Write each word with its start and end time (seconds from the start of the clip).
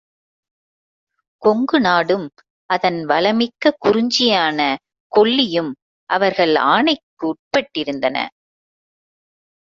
கொங்குநாடும் 1.43 2.25
அதன் 2.69 2.97
வளமிக்க 3.05 3.73
குறிஞ்சியான 3.85 4.59
கொல்லியும் 5.11 5.71
அவர்கள் 6.09 6.53
ஆணைக்குட்பட்டிருந்தன. 6.71 8.17